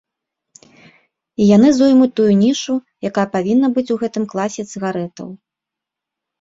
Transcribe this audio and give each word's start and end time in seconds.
І 0.65 1.41
яны 1.55 1.69
зоймуць 1.81 2.09
тую 2.21 2.25
нішу, 2.41 2.73
якая 3.11 3.27
павінна 3.37 3.67
быць 3.79 3.87
у 3.99 4.01
гэтым 4.07 4.29
класе 4.35 4.61
цыгарэтаў. 4.71 5.27